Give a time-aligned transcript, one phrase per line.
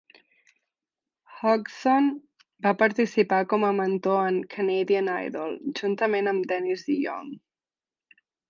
[1.41, 2.07] Hodgson
[2.67, 7.33] va participar com a mentor en "Canadian Idol" juntament amb Dennis DeYoung.